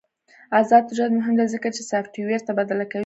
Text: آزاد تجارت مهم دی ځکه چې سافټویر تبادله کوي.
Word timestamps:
آزاد 0.59 0.83
تجارت 0.89 1.13
مهم 1.19 1.33
دی 1.39 1.45
ځکه 1.53 1.67
چې 1.75 1.81
سافټویر 1.91 2.41
تبادله 2.47 2.85
کوي. 2.91 2.99